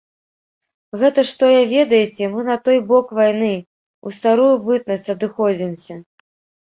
Гэта 1.01 1.19
ж 1.31 1.35
тое 1.41 1.59
ведайце, 1.73 2.23
мы 2.33 2.41
на 2.49 2.55
той 2.69 2.79
бок 2.89 3.13
вайны, 3.21 3.53
у 4.09 4.17
старую 4.19 4.51
бытнасць 4.71 5.11
адыходзімся. 5.17 5.95